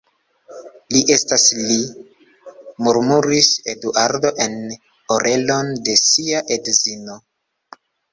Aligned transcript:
Li 0.93 0.99
estas 1.15 1.43
Li, 1.57 1.75
murmuris 2.87 3.49
Eduardo 3.73 4.31
en 4.47 4.55
orelon 5.17 5.69
de 5.89 5.95
sia 6.05 6.41
edzino. 6.57 7.19